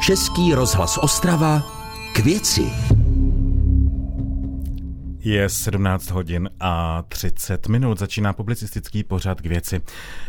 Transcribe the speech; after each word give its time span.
Český 0.00 0.54
rozhlas 0.54 0.98
Ostrava 0.98 1.62
k 2.12 2.18
věci. 2.18 2.72
Je 5.18 5.48
17 5.48 6.10
hodin 6.10 6.50
a 6.60 7.02
30 7.08 7.68
minut. 7.68 7.98
Začíná 7.98 8.32
publicistický 8.32 9.04
pořad 9.04 9.40
k 9.40 9.46
věci. 9.46 9.80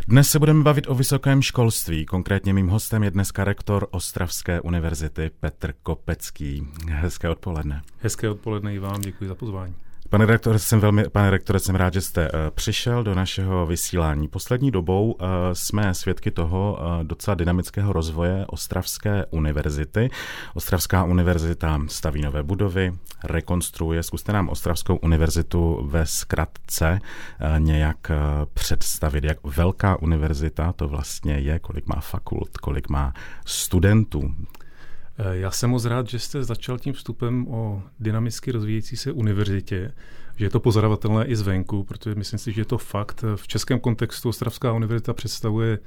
Dnes 0.07 0.29
se 0.29 0.39
budeme 0.39 0.63
bavit 0.63 0.89
o 0.89 0.95
vysokém 0.95 1.41
školství. 1.41 2.05
Konkrétně 2.05 2.53
mým 2.53 2.67
hostem 2.67 3.03
je 3.03 3.11
dneska 3.11 3.43
rektor 3.43 3.87
Ostravské 3.91 4.61
univerzity 4.61 5.31
Petr 5.39 5.73
Kopecký. 5.83 6.67
Hezké 6.89 7.29
odpoledne. 7.29 7.81
Hezké 7.99 8.29
odpoledne 8.29 8.75
i 8.75 8.79
vám, 8.79 9.01
děkuji 9.01 9.27
za 9.27 9.35
pozvání. 9.35 9.75
Pane 10.11 10.25
rektore, 10.25 10.59
jsem 10.59 10.79
velmi, 10.79 11.09
pane 11.09 11.29
rektore, 11.29 11.59
jsem 11.59 11.75
rád, 11.75 11.93
že 11.93 12.01
jste 12.01 12.31
uh, 12.31 12.39
přišel 12.49 13.03
do 13.03 13.15
našeho 13.15 13.65
vysílání. 13.65 14.27
Poslední 14.27 14.71
dobou 14.71 15.11
uh, 15.11 15.27
jsme 15.53 15.93
svědky 15.93 16.31
toho 16.31 16.77
uh, 16.79 17.03
docela 17.03 17.35
dynamického 17.35 17.93
rozvoje 17.93 18.45
Ostravské 18.47 19.25
univerzity. 19.29 20.09
Ostravská 20.53 21.03
univerzita 21.03 21.79
staví 21.87 22.21
nové 22.21 22.43
budovy, 22.43 22.93
rekonstruuje. 23.23 24.03
Zkuste 24.03 24.33
nám 24.33 24.49
Ostravskou 24.49 24.95
univerzitu 24.95 25.87
ve 25.89 26.05
zkratce 26.05 26.99
nějak 27.57 28.11
představit, 28.53 29.23
jak 29.23 29.37
velká 29.43 30.01
univerzita 30.01 30.73
to 30.73 30.87
vlastně 30.87 31.33
je, 31.33 31.59
kolik 31.59 31.87
má 31.87 32.01
fakult, 32.01 32.57
kolik 32.57 32.89
má 32.89 33.13
studentů. 33.45 34.35
Já 35.31 35.51
jsem 35.51 35.69
moc 35.69 35.85
rád, 35.85 36.07
že 36.07 36.19
jste 36.19 36.43
začal 36.43 36.79
tím 36.79 36.93
vstupem 36.93 37.47
o 37.47 37.83
dynamicky 37.99 38.51
rozvíjející 38.51 38.97
se 38.97 39.11
univerzitě, 39.11 39.91
že 40.35 40.45
je 40.45 40.49
to 40.49 40.59
pozorovatelné 40.59 41.25
i 41.25 41.35
zvenku, 41.35 41.83
protože 41.83 42.15
myslím 42.15 42.39
si, 42.39 42.51
že 42.51 42.61
je 42.61 42.65
to 42.65 42.77
fakt. 42.77 43.23
V 43.35 43.47
českém 43.47 43.79
kontextu 43.79 44.29
Ostravská 44.29 44.73
univerzita 44.73 45.13
představuje 45.13 45.79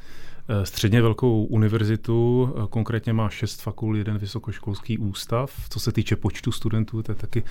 eh, 0.49 0.67
středně 0.67 1.03
velkou 1.03 1.45
univerzitu, 1.45 2.49
eh, 2.57 2.67
konkrétně 2.71 3.13
má 3.13 3.29
šest 3.29 3.63
fakult, 3.63 3.97
jeden 3.97 4.19
vysokoškolský 4.19 4.99
ústav. 4.99 5.53
Co 5.71 5.81
se 5.81 5.93
týče 5.93 6.17
počtu 6.17 6.53
studentů, 6.53 7.03
to 7.03 7.13
je 7.13 7.17
taky 7.17 7.43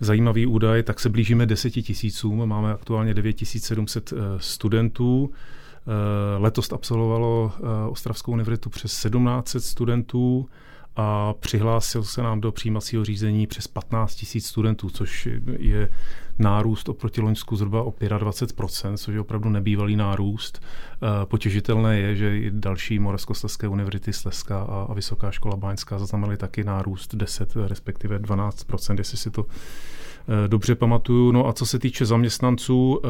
zajímavý 0.00 0.46
údaj, 0.46 0.82
tak 0.82 1.00
se 1.00 1.08
blížíme 1.08 1.46
deseti 1.46 1.82
tisícům, 1.82 2.48
máme 2.48 2.72
aktuálně 2.72 3.14
9700 3.14 4.12
eh, 4.12 4.16
studentů. 4.38 5.30
Letos 6.38 6.72
absolvovalo 6.72 7.52
Ostravskou 7.90 8.32
univerzitu 8.32 8.70
přes 8.70 8.92
1700 8.92 9.64
studentů 9.64 10.48
a 11.00 11.34
přihlásil 11.40 12.04
se 12.04 12.22
nám 12.22 12.40
do 12.40 12.52
přijímacího 12.52 13.04
řízení 13.04 13.46
přes 13.46 13.66
15 13.68 14.14
tisíc 14.14 14.46
studentů, 14.46 14.90
což 14.90 15.28
je 15.58 15.88
nárůst 16.38 16.88
oproti 16.88 17.20
Loňsku 17.20 17.56
zhruba 17.56 17.82
o 17.82 17.90
25%, 17.90 18.96
což 18.96 19.14
je 19.14 19.20
opravdu 19.20 19.48
nebývalý 19.48 19.96
nárůst. 19.96 20.62
Eh, 20.62 21.26
potěžitelné 21.26 21.98
je, 21.98 22.16
že 22.16 22.38
i 22.38 22.50
další 22.50 22.98
Moravskoslezské 22.98 23.68
univerzity 23.68 24.12
Slezská 24.12 24.62
a 24.62 24.94
Vysoká 24.94 25.30
škola 25.30 25.56
Báňská 25.56 25.98
zaznamenaly 25.98 26.36
taky 26.36 26.64
nárůst 26.64 27.14
10, 27.14 27.56
respektive 27.66 28.18
12%, 28.18 28.98
jestli 28.98 29.18
si 29.18 29.30
to 29.30 29.46
eh, 29.48 30.48
dobře 30.48 30.74
pamatuju. 30.74 31.32
No 31.32 31.46
a 31.46 31.52
co 31.52 31.66
se 31.66 31.78
týče 31.78 32.06
zaměstnanců, 32.06 33.00
eh, 33.04 33.08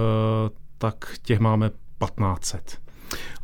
tak 0.78 1.18
těch 1.22 1.38
máme 1.38 1.70
1500. 1.70 2.87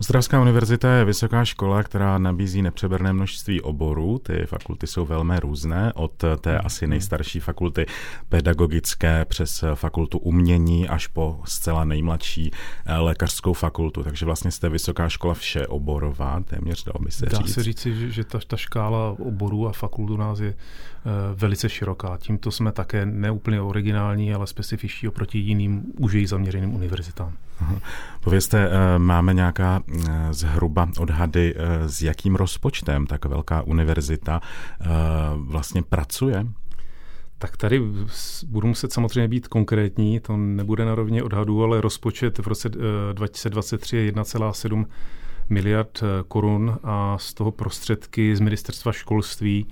Ostravská 0.01 0.41
univerzita 0.41 0.93
je 0.93 1.05
vysoká 1.05 1.45
škola, 1.45 1.83
která 1.83 2.19
nabízí 2.19 2.63
nepřeberné 2.63 3.13
množství 3.13 3.61
oborů. 3.61 4.19
Ty 4.19 4.47
fakulty 4.47 4.87
jsou 4.87 5.07
velmi 5.07 5.41
různé, 5.41 5.93
od 5.95 6.25
té 6.41 6.51
hmm. 6.51 6.61
asi 6.65 6.87
nejstarší 6.87 7.41
fakulty 7.41 7.87
pedagogické 8.29 9.25
přes 9.25 9.65
fakultu 9.75 10.19
umění 10.19 10.89
až 10.89 11.07
po 11.07 11.41
zcela 11.45 11.85
nejmladší 11.85 12.51
eh, 12.87 12.97
lékařskou 12.99 13.53
fakultu. 13.53 14.03
Takže 14.03 14.27
vlastně 14.27 14.51
jste 14.51 14.69
vysoká 14.69 15.09
škola 15.09 15.35
všeoborová, 15.35 16.41
téměř 16.41 16.85
dalo 16.85 17.05
by 17.05 17.11
se 17.11 17.27
Dá 17.27 17.39
říct. 17.39 17.55
se 17.55 17.63
říci, 17.63 18.13
že 18.13 18.25
ta, 18.25 18.39
ta 18.47 18.57
škála 18.57 19.17
oborů 19.19 19.69
a 19.69 19.73
fakultu 19.73 20.17
nás 20.17 20.41
je 20.41 20.49
uh, 20.49 20.61
velice 21.35 21.69
široká. 21.69 22.17
Tímto 22.17 22.51
jsme 22.51 22.73
také 22.73 23.07
neúplně 23.07 23.61
originální, 23.61 24.35
ale 24.35 24.47
specifičtí 24.47 25.09
oproti 25.09 25.39
jiným 25.39 25.83
užej 25.99 26.27
zaměřeným 26.27 26.75
univerzitám. 26.75 27.33
Povězte, 28.21 28.69
eh, 28.71 28.99
máme 28.99 29.35
nějaká 29.35 29.83
eh, 29.89 30.29
zhruba 30.31 30.89
odhady, 30.99 31.55
eh, 31.57 31.89
s 31.89 32.03
jakým 32.03 32.35
rozpočtem 32.35 33.07
tak 33.07 33.25
velká 33.25 33.63
univerzita 33.63 34.41
vlastně 35.35 35.83
pracuje? 35.83 36.47
Tak 37.39 37.57
tady 37.57 37.83
budu 38.47 38.69
muset 38.69 38.93
samozřejmě 38.93 39.29
být 39.29 39.49
konkrétní, 39.49 40.21
to 40.21 40.37
nebude 40.37 40.85
na 40.85 40.95
rovně 40.95 41.23
odhadů, 41.23 41.63
ale 41.63 41.81
rozpočet 41.81 42.39
v 42.39 42.47
roce 42.47 42.69
2023 43.13 43.97
je 43.97 44.13
1,7 44.13 44.87
miliard 45.49 46.03
korun 46.29 46.79
a 46.83 47.19
z 47.19 47.35
toho 47.35 47.51
prostředky 47.51 48.37
z 48.37 48.41
ministerstva 48.41 48.93
školství 48.93 49.67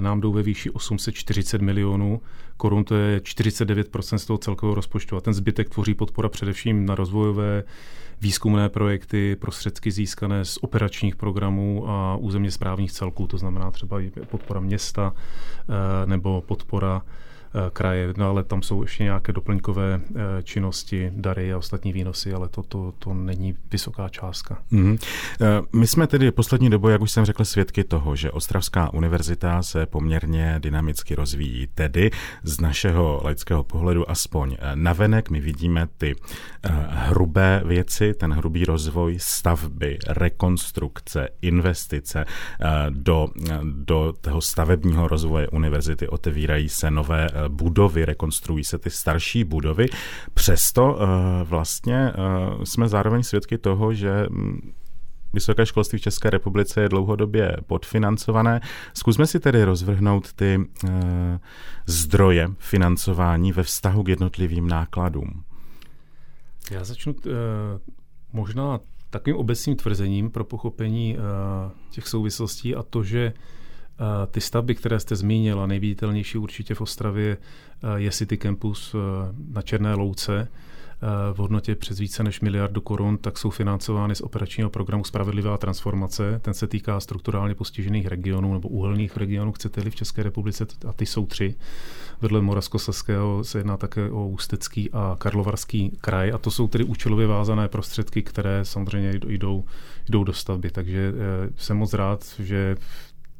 nám 0.00 0.20
jdou 0.20 0.32
ve 0.32 0.42
výši 0.42 0.70
840 0.70 1.62
milionů 1.62 2.20
korun, 2.56 2.84
to 2.84 2.94
je 2.94 3.18
49% 3.20 4.16
z 4.16 4.26
toho 4.26 4.38
celkového 4.38 4.74
rozpočtu. 4.74 5.16
A 5.16 5.20
ten 5.20 5.34
zbytek 5.34 5.68
tvoří 5.68 5.94
podpora 5.94 6.28
především 6.28 6.86
na 6.86 6.94
rozvojové 6.94 7.64
výzkumné 8.20 8.68
projekty, 8.68 9.36
prostředky 9.36 9.90
získané 9.90 10.44
z 10.44 10.58
operačních 10.60 11.16
programů 11.16 11.88
a 11.88 12.16
územně 12.16 12.50
správních 12.50 12.92
celků, 12.92 13.26
to 13.26 13.38
znamená 13.38 13.70
třeba 13.70 14.00
podpora 14.30 14.60
města 14.60 15.14
eh, 15.14 16.06
nebo 16.06 16.42
podpora 16.46 17.02
Eh, 17.02 17.25
kraje, 17.72 18.14
no 18.16 18.28
ale 18.28 18.44
tam 18.44 18.62
jsou 18.62 18.82
ještě 18.82 19.04
nějaké 19.04 19.32
doplňkové 19.32 20.00
eh, 20.00 20.42
činnosti, 20.42 21.12
dary 21.16 21.52
a 21.52 21.58
ostatní 21.58 21.92
výnosy, 21.92 22.32
ale 22.32 22.48
to, 22.48 22.62
to, 22.62 22.92
to 22.98 23.14
není 23.14 23.54
vysoká 23.70 24.08
částka. 24.08 24.58
Mm-hmm. 24.72 24.98
My 25.72 25.86
jsme 25.86 26.06
tedy 26.06 26.30
poslední 26.30 26.70
dobou, 26.70 26.88
jak 26.88 27.00
už 27.00 27.10
jsem 27.10 27.24
řekl, 27.24 27.44
svědky 27.44 27.84
toho, 27.84 28.16
že 28.16 28.30
Ostravská 28.30 28.94
univerzita 28.94 29.62
se 29.62 29.86
poměrně 29.86 30.56
dynamicky 30.58 31.14
rozvíjí. 31.14 31.66
Tedy 31.74 32.10
z 32.42 32.60
našeho 32.60 33.20
laického 33.24 33.64
pohledu 33.64 34.10
aspoň 34.10 34.56
navenek 34.74 35.30
my 35.30 35.40
vidíme 35.40 35.88
ty 35.98 36.14
hrubé 36.88 37.62
věci, 37.64 38.14
ten 38.14 38.32
hrubý 38.32 38.64
rozvoj 38.64 39.16
stavby, 39.20 39.98
rekonstrukce, 40.08 41.28
investice 41.42 42.24
do, 42.90 43.28
do 43.62 44.14
toho 44.20 44.40
stavebního 44.40 45.08
rozvoje 45.08 45.48
univerzity, 45.48 46.08
otevírají 46.08 46.68
se 46.68 46.90
nové 46.90 47.28
budovy, 47.48 48.04
rekonstruují 48.04 48.64
se 48.64 48.78
ty 48.78 48.90
starší 48.90 49.44
budovy. 49.44 49.86
Přesto 50.34 50.98
eh, 51.00 51.06
vlastně 51.44 51.96
eh, 51.96 52.12
jsme 52.66 52.88
zároveň 52.88 53.22
svědky 53.22 53.58
toho, 53.58 53.94
že 53.94 54.26
mm, 54.30 54.72
Vysoké 55.32 55.66
školství 55.66 55.98
v 55.98 56.02
České 56.02 56.30
republice 56.30 56.80
je 56.80 56.88
dlouhodobě 56.88 57.56
podfinancované. 57.66 58.60
Zkusme 58.94 59.26
si 59.26 59.40
tedy 59.40 59.64
rozvrhnout 59.64 60.32
ty 60.32 60.58
uh, 60.58 60.90
zdroje 61.86 62.48
financování 62.58 63.52
ve 63.52 63.62
vztahu 63.62 64.02
k 64.02 64.08
jednotlivým 64.08 64.68
nákladům. 64.68 65.44
Já 66.70 66.84
začnu 66.84 67.12
uh, 67.12 67.32
možná 68.32 68.80
takovým 69.10 69.36
obecným 69.36 69.76
tvrzením 69.76 70.30
pro 70.30 70.44
pochopení 70.44 71.16
těch 71.90 72.08
souvislostí 72.08 72.74
a 72.74 72.82
to, 72.82 73.02
že 73.02 73.32
ty 74.30 74.40
stavby, 74.40 74.74
které 74.74 75.00
jste 75.00 75.16
zmínila, 75.16 75.66
nejviditelnější 75.66 76.38
určitě 76.38 76.74
v 76.74 76.80
Ostravě 76.80 77.36
je 77.96 78.10
City 78.10 78.36
Campus 78.36 78.94
na 79.48 79.62
Černé 79.62 79.94
louce 79.94 80.48
v 81.32 81.38
hodnotě 81.38 81.74
přes 81.74 81.98
více 81.98 82.22
než 82.22 82.40
miliardu 82.40 82.80
korun, 82.80 83.18
tak 83.18 83.38
jsou 83.38 83.50
financovány 83.50 84.14
z 84.14 84.20
operačního 84.20 84.70
programu 84.70 85.04
Spravedlivá 85.04 85.58
transformace. 85.58 86.40
Ten 86.42 86.54
se 86.54 86.66
týká 86.66 87.00
strukturálně 87.00 87.54
postižených 87.54 88.06
regionů 88.06 88.54
nebo 88.54 88.68
uhelných 88.68 89.16
regionů, 89.16 89.52
chcete-li 89.52 89.90
v 89.90 89.94
České 89.94 90.22
republice, 90.22 90.66
a 90.88 90.92
ty 90.92 91.06
jsou 91.06 91.26
tři. 91.26 91.54
Vedle 92.20 92.42
Moravskoslezského 92.42 93.44
se 93.44 93.58
jedná 93.58 93.76
také 93.76 94.10
o 94.10 94.28
Ústecký 94.28 94.90
a 94.92 95.16
Karlovarský 95.18 95.90
kraj 96.00 96.32
a 96.32 96.38
to 96.38 96.50
jsou 96.50 96.68
tedy 96.68 96.84
účelově 96.84 97.26
vázané 97.26 97.68
prostředky, 97.68 98.22
které 98.22 98.64
samozřejmě 98.64 99.20
jdou, 99.26 99.64
jdou 100.08 100.24
do 100.24 100.32
stavby. 100.32 100.70
Takže 100.70 101.12
eh, 101.16 101.50
jsem 101.56 101.76
moc 101.76 101.92
rád, 101.92 102.24
že 102.38 102.76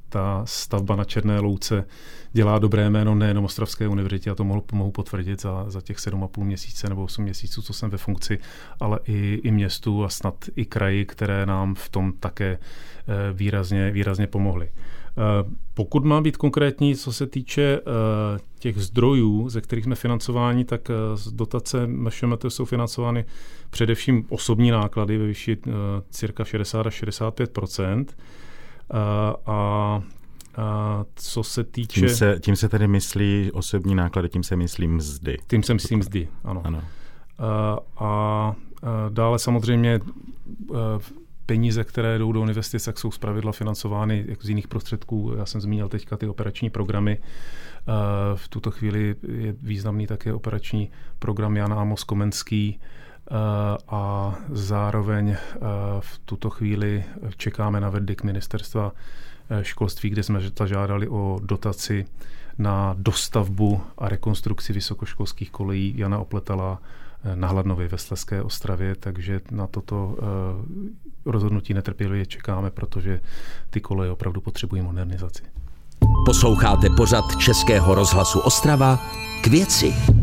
ta 0.08 0.42
stavba 0.44 0.96
na 0.96 1.04
Černé 1.04 1.40
louce 1.40 1.84
dělá 2.32 2.58
dobré 2.58 2.90
jméno 2.90 3.14
nejenom 3.14 3.44
Ostravské 3.44 3.88
univerzitě, 3.88 4.30
a 4.30 4.34
to 4.34 4.44
mohu, 4.44 4.64
mohu 4.72 4.90
potvrdit 4.90 5.40
za, 5.40 5.64
za 5.70 5.80
těch 5.80 5.96
7,5 5.96 6.44
měsíce 6.44 6.88
nebo 6.88 7.04
8 7.04 7.24
měsíců, 7.24 7.62
co 7.62 7.72
jsem 7.72 7.90
ve 7.90 7.98
funkci, 7.98 8.38
ale 8.80 8.98
i, 9.04 9.40
i 9.44 9.50
městu 9.50 10.04
a 10.04 10.08
snad 10.08 10.44
i 10.56 10.64
kraji, 10.64 11.04
které 11.04 11.46
nám 11.46 11.74
v 11.74 11.88
tom 11.88 12.12
také 12.20 12.58
eh, 12.58 13.32
výrazně, 13.32 13.90
výrazně 13.90 14.26
pomohly. 14.26 14.68
Eh, 14.68 15.50
pokud 15.74 16.04
má 16.04 16.20
být 16.20 16.36
konkrétní, 16.36 16.94
co 16.94 17.12
se 17.12 17.26
týče 17.26 17.62
eh, 17.62 17.80
těch 18.58 18.78
zdrojů, 18.78 19.48
ze 19.48 19.60
kterých 19.60 19.84
jsme 19.84 19.94
financováni, 19.94 20.64
tak 20.64 20.90
z 21.14 21.32
dotace 21.32 21.86
MŠMT 21.86 22.44
jsou 22.48 22.64
financovány 22.64 23.24
především 23.70 24.26
osobní 24.28 24.70
náklady 24.70 25.18
ve 25.18 25.26
výši 25.26 25.58
cirka 26.10 26.44
60 26.44 26.86
až 26.86 26.94
65 26.94 27.58
a 29.46 30.02
a 30.58 31.04
co 31.14 31.42
se 31.42 31.64
týče... 31.64 32.00
Tím 32.00 32.08
se, 32.08 32.38
tím 32.40 32.56
se 32.56 32.68
tedy 32.68 32.88
myslí 32.88 33.50
osobní 33.52 33.94
náklady, 33.94 34.28
tím 34.28 34.42
se 34.42 34.56
myslí 34.56 34.88
mzdy. 34.88 35.38
Tím 35.46 35.62
se 35.62 35.74
myslí 35.74 35.96
mzdy, 35.96 36.28
ano. 36.44 36.62
ano. 36.64 36.82
A, 37.38 37.78
a 37.98 38.54
dále 39.08 39.38
samozřejmě 39.38 40.00
peníze, 41.46 41.84
které 41.84 42.18
jdou 42.18 42.32
do 42.32 42.42
investic, 42.42 42.84
tak 42.84 42.98
jsou 42.98 43.10
zpravidla 43.10 43.52
financovány 43.52 44.24
jako 44.28 44.42
z 44.42 44.48
jiných 44.48 44.68
prostředků. 44.68 45.34
Já 45.38 45.46
jsem 45.46 45.60
zmínil 45.60 45.88
teďka 45.88 46.16
ty 46.16 46.28
operační 46.28 46.70
programy. 46.70 47.18
V 48.34 48.48
tuto 48.48 48.70
chvíli 48.70 49.16
je 49.28 49.54
významný 49.62 50.06
také 50.06 50.32
operační 50.32 50.90
program 51.18 51.56
Jan 51.56 51.72
Amos 51.72 52.04
Komenský, 52.04 52.80
a 53.88 54.34
zároveň 54.52 55.36
v 56.00 56.18
tuto 56.24 56.50
chvíli 56.50 57.04
čekáme 57.36 57.80
na 57.80 57.90
verdikt 57.90 58.24
ministerstva 58.24 58.92
školství, 59.62 60.10
kde 60.10 60.22
jsme 60.22 60.40
zažádali 60.58 61.08
o 61.08 61.38
dotaci 61.42 62.06
na 62.58 62.94
dostavbu 62.98 63.80
a 63.98 64.08
rekonstrukci 64.08 64.72
vysokoškolských 64.72 65.50
kolejí 65.50 65.94
Jana 65.96 66.18
Opletala 66.18 66.78
eh, 67.24 67.36
na 67.36 67.48
Hladnově 67.48 67.88
ve 67.88 67.98
Sleské 67.98 68.42
Ostravě, 68.42 68.94
takže 68.94 69.40
na 69.50 69.66
toto 69.66 70.16
eh, 70.18 71.30
rozhodnutí 71.30 71.74
netrpělivě 71.74 72.26
čekáme, 72.26 72.70
protože 72.70 73.20
ty 73.70 73.80
koleje 73.80 74.10
opravdu 74.10 74.40
potřebují 74.40 74.82
modernizaci. 74.82 75.42
Posloucháte 76.26 76.88
pořad 76.96 77.36
Českého 77.36 77.94
rozhlasu 77.94 78.40
Ostrava 78.40 78.98
k 79.42 79.46
věci. 79.46 80.15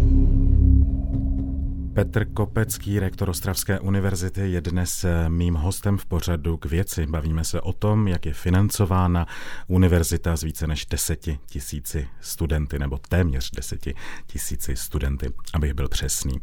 Petr 1.94 2.26
Kopecký, 2.26 3.00
rektor 3.00 3.30
Ostravské 3.30 3.80
univerzity, 3.80 4.52
je 4.52 4.62
dnes 4.62 5.04
eh, 5.04 5.30
mým 5.30 5.54
hostem 5.54 5.98
v 5.98 6.06
pořadu 6.06 6.58
k 6.58 6.66
věci. 6.66 7.06
Bavíme 7.08 7.44
se 7.44 7.62
o 7.62 7.74
tom, 7.74 8.08
jak 8.08 8.26
je 8.26 8.34
financována 8.34 9.28
univerzita 9.68 10.36
z 10.36 10.44
více 10.44 10.68
než 10.68 10.86
deseti 10.86 11.40
tisíci 11.46 12.08
studenty, 12.22 12.80
nebo 12.80 12.98
téměř 13.10 13.52
deseti 13.52 13.96
tisíci 14.28 14.76
studenty, 14.76 15.34
abych 15.54 15.74
byl 15.74 15.88
přesný. 15.88 16.40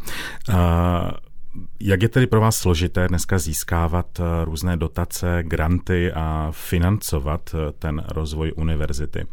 Jak 1.81 2.03
je 2.03 2.09
tedy 2.09 2.27
pro 2.27 2.41
vás 2.41 2.57
složité 2.57 3.09
dneska 3.09 3.39
získávat 3.39 4.21
eh, 4.21 4.45
různé 4.45 4.77
dotace, 4.77 5.43
granty 5.43 6.13
a 6.13 6.49
financovat 6.51 7.55
eh, 7.55 7.73
ten 7.73 8.05
rozvoj 8.09 8.53
univerzity? 8.57 9.27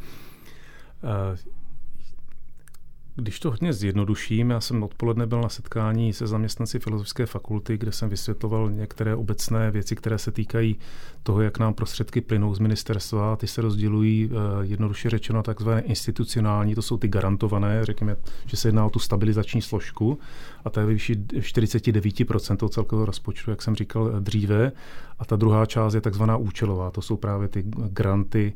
Když 3.20 3.40
to 3.40 3.50
hodně 3.50 3.74
zjednoduším, 3.74 4.50
já 4.50 4.62
jsem 4.62 4.84
odpoledne 4.84 5.28
byl 5.28 5.42
na 5.42 5.50
setkání 5.50 6.14
se 6.14 6.28
zaměstnanci 6.28 6.80
Filozofické 6.80 7.26
fakulty, 7.26 7.78
kde 7.78 7.92
jsem 7.92 8.10
vysvětloval 8.10 8.72
některé 8.72 9.16
obecné 9.16 9.72
věci, 9.72 9.96
které 9.96 10.18
se 10.18 10.32
týkají 10.32 10.76
toho, 11.24 11.42
jak 11.42 11.60
nám 11.60 11.74
prostředky 11.74 12.22
plynou 12.22 12.56
z 12.56 12.60
ministerstva. 12.60 13.36
Ty 13.36 13.48
se 13.48 13.62
rozdělují 13.62 14.30
eh, 14.32 14.36
jednoduše 14.62 15.10
řečeno 15.10 15.44
takzvané 15.44 15.82
institucionální, 15.82 16.76
to 16.76 16.82
jsou 16.82 16.98
ty 16.98 17.08
garantované, 17.08 17.86
řekněme, 17.86 18.16
že 18.46 18.58
se 18.58 18.68
jedná 18.68 18.86
o 18.86 18.90
tu 18.90 19.00
stabilizační 19.00 19.62
složku 19.62 20.20
a 20.66 20.70
ta 20.70 20.82
je 20.82 20.88
výši 20.88 21.16
49% 21.16 22.58
toho 22.58 22.70
celkového 22.70 23.06
rozpočtu, 23.06 23.52
jak 23.52 23.62
jsem 23.62 23.76
říkal 23.76 24.12
eh, 24.14 24.20
dříve. 24.20 24.72
A 25.20 25.26
ta 25.26 25.36
druhá 25.36 25.66
část 25.66 25.94
je 25.94 26.02
takzvaná 26.02 26.38
účelová, 26.38 26.92
to 26.92 27.02
jsou 27.02 27.18
právě 27.18 27.48
ty 27.48 27.64
granty, 27.68 28.54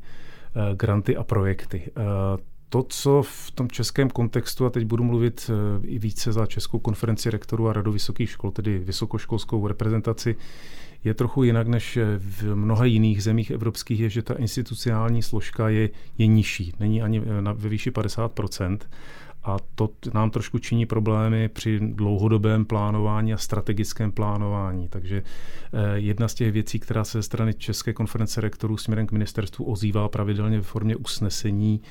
eh, 0.55 0.75
granty 0.75 1.17
a 1.17 1.23
projekty 1.23 1.91
to, 2.71 2.83
co 2.83 3.23
v 3.23 3.51
tom 3.51 3.67
českém 3.67 4.09
kontextu, 4.09 4.65
a 4.65 4.69
teď 4.69 4.85
budu 4.85 5.03
mluvit 5.03 5.51
eh, 5.53 5.87
i 5.87 5.99
více 5.99 6.33
za 6.33 6.45
Českou 6.45 6.79
konferenci 6.79 7.31
rektorů 7.31 7.67
a 7.67 7.73
radu 7.73 7.91
vysokých 7.91 8.29
škol, 8.29 8.51
tedy 8.51 8.79
vysokoškolskou 8.79 9.67
reprezentaci, 9.67 10.35
je 11.03 11.13
trochu 11.13 11.43
jinak 11.43 11.67
než 11.67 11.99
v 12.17 12.55
mnoha 12.55 12.85
jiných 12.85 13.23
zemích 13.23 13.51
evropských, 13.51 13.99
je, 13.99 14.09
že 14.09 14.21
ta 14.21 14.33
institucionální 14.33 15.21
složka 15.21 15.69
je, 15.69 15.89
je 16.17 16.27
nižší, 16.27 16.73
není 16.79 17.01
ani 17.01 17.21
eh, 17.25 17.41
na, 17.41 17.53
ve 17.53 17.69
výši 17.69 17.91
50% 17.91 18.77
a 19.43 19.57
to 19.75 19.89
nám 20.13 20.31
trošku 20.31 20.59
činí 20.59 20.85
problémy 20.85 21.49
při 21.49 21.79
dlouhodobém 21.79 22.65
plánování 22.65 23.33
a 23.33 23.37
strategickém 23.37 24.11
plánování. 24.11 24.87
Takže 24.87 25.23
eh, 25.73 25.99
jedna 25.99 26.27
z 26.27 26.33
těch 26.33 26.51
věcí, 26.51 26.79
která 26.79 27.03
se 27.03 27.17
ze 27.17 27.23
strany 27.23 27.53
České 27.53 27.93
konference 27.93 28.41
rektorů 28.41 28.77
směrem 28.77 29.07
k 29.07 29.11
ministerstvu 29.11 29.65
ozývá 29.65 30.09
pravidelně 30.09 30.57
ve 30.57 30.63
formě 30.63 30.95
usnesení, 30.95 31.81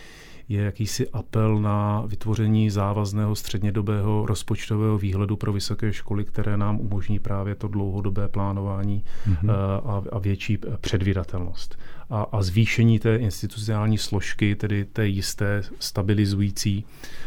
je 0.51 0.63
jakýsi 0.63 1.09
apel 1.09 1.59
na 1.59 2.03
vytvoření 2.07 2.71
závazného 2.71 3.35
střednědobého 3.35 4.27
rozpočtového 4.27 4.99
výhledu 4.99 5.37
pro 5.37 5.53
vysoké 5.53 5.93
školy, 5.93 6.25
které 6.25 6.57
nám 6.57 6.81
umožní 6.81 7.19
právě 7.19 7.55
to 7.55 7.69
dlouhodobé 7.69 8.29
plánování 8.29 9.05
mm-hmm. 9.29 9.51
a, 9.85 10.03
a 10.13 10.19
větší 10.19 10.59
předvídatelnost. 10.81 11.79
A, 12.11 12.23
a 12.33 12.43
zvýšení 12.43 12.99
té 12.99 13.17
institucionální 13.17 13.99
složky, 13.99 14.57
tedy 14.57 14.85
té 14.85 15.07
jisté 15.07 15.63
stabilizující 15.79 16.85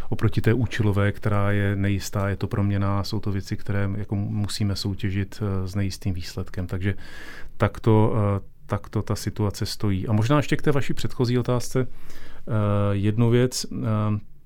oproti 0.10 0.42
té 0.42 0.54
účelové, 0.54 1.12
která 1.12 1.52
je 1.52 1.76
nejistá, 1.76 2.30
je 2.30 2.36
to 2.36 2.48
proměná, 2.48 3.04
jsou 3.04 3.19
to 3.19 3.31
věci, 3.31 3.58
které 3.58 3.90
jako 3.98 4.16
musíme 4.16 4.76
soutěžit 4.76 5.40
eh, 5.42 5.68
s 5.68 5.76
nejistým 5.76 6.14
výsledkem. 6.14 6.68
Takže 6.68 6.96
takto, 7.58 8.14
takto 8.74 9.02
ta 9.02 9.16
situace 9.16 9.66
stojí. 9.66 10.08
A 10.08 10.14
možná 10.14 10.38
ještě 10.38 10.56
k 10.56 10.62
té 10.62 10.72
vaší 10.72 10.94
předchozí 10.94 11.38
otázce. 11.38 11.88
Eh, 11.88 12.52
jednu 12.92 13.30
věc, 13.30 13.66
eh, 13.72 13.75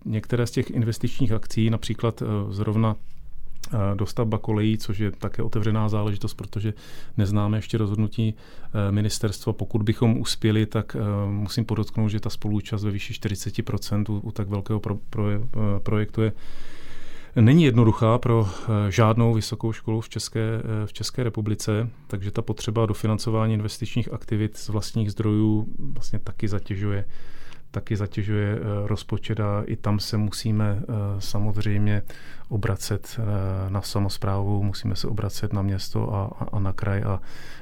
některé 0.05 0.47
z 0.47 0.51
těch 0.51 0.69
investičních 0.69 1.31
akcí, 1.31 1.69
například 1.69 2.21
eh, 2.21 2.25
zrovna 2.49 2.95
dostavba 3.95 4.37
kolejí, 4.37 4.77
což 4.77 4.99
je 4.99 5.11
také 5.11 5.43
otevřená 5.43 5.89
záležitost, 5.89 6.33
protože 6.33 6.73
neznáme 7.17 7.57
ještě 7.57 7.77
rozhodnutí 7.77 8.33
ministerstva. 8.91 9.53
Pokud 9.53 9.83
bychom 9.83 10.17
uspěli, 10.17 10.65
tak 10.65 10.95
musím 11.27 11.65
podotknout, 11.65 12.09
že 12.09 12.19
ta 12.19 12.29
spolúčast 12.29 12.83
ve 12.83 12.91
výši 12.91 13.13
40% 13.13 14.21
u, 14.23 14.31
tak 14.31 14.47
velkého 14.47 14.79
pro, 14.79 14.95
pro, 15.09 15.23
projektu 15.83 16.21
je 16.21 16.31
není 17.41 17.63
jednoduchá 17.63 18.17
pro 18.17 18.47
žádnou 18.89 19.33
vysokou 19.33 19.73
školu 19.73 20.01
v 20.01 20.09
České, 20.09 20.41
v 20.85 20.93
České 20.93 21.23
republice, 21.23 21.89
takže 22.07 22.31
ta 22.31 22.41
potřeba 22.41 22.85
dofinancování 22.85 23.53
investičních 23.53 24.13
aktivit 24.13 24.57
z 24.57 24.69
vlastních 24.69 25.11
zdrojů 25.11 25.67
vlastně 25.79 26.19
taky 26.19 26.47
zatěžuje 26.47 27.05
taky 27.77 27.95
zatěžuje 27.95 28.55
eh, 28.55 28.87
rozpočet 28.87 29.39
a 29.39 29.63
i 29.65 29.75
tam 29.75 29.99
se 29.99 30.17
musíme 30.17 30.79
eh, 30.81 30.85
samozřejmě 31.19 32.03
obracet 32.49 33.19
eh, 33.19 33.69
na 33.69 33.81
samozprávu, 33.81 34.63
musíme 34.63 34.95
se 34.95 35.07
obracet 35.07 35.53
na 35.53 35.61
město 35.61 36.15
a, 36.15 36.47
a 36.51 36.59
na 36.59 36.73
kraj 36.73 37.03
a 37.03 37.21